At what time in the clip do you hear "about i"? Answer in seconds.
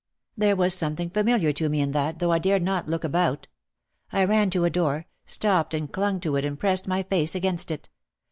3.03-4.23